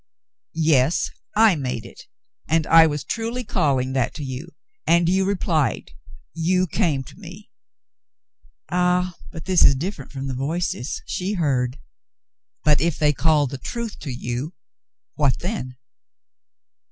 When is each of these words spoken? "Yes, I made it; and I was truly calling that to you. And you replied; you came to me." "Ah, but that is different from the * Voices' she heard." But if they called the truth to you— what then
"Yes, 0.55 1.11
I 1.35 1.55
made 1.55 1.85
it; 1.85 2.07
and 2.47 2.65
I 2.65 2.87
was 2.87 3.03
truly 3.03 3.43
calling 3.43 3.93
that 3.93 4.15
to 4.15 4.23
you. 4.23 4.47
And 4.87 5.07
you 5.07 5.25
replied; 5.25 5.91
you 6.33 6.65
came 6.65 7.03
to 7.03 7.15
me." 7.19 7.51
"Ah, 8.71 9.13
but 9.31 9.45
that 9.45 9.63
is 9.63 9.75
different 9.75 10.11
from 10.11 10.25
the 10.25 10.33
* 10.33 10.33
Voices' 10.47 11.03
she 11.05 11.33
heard." 11.33 11.77
But 12.63 12.81
if 12.81 12.97
they 12.97 13.13
called 13.13 13.51
the 13.51 13.59
truth 13.59 13.99
to 13.99 14.09
you— 14.11 14.55
what 15.21 15.37
then 15.37 15.77